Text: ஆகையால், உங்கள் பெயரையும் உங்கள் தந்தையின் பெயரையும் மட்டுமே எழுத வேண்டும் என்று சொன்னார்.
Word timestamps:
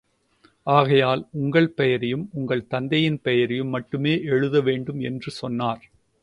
ஆகையால், 0.67 1.27
உங்கள் 1.31 1.69
பெயரையும் 1.69 2.29
உங்கள் 2.33 2.67
தந்தையின் 2.67 3.21
பெயரையும் 3.21 3.67
மட்டுமே 3.67 4.23
எழுத 4.23 4.61
வேண்டும் 4.61 4.99
என்று 4.99 5.31
சொன்னார். 5.31 5.89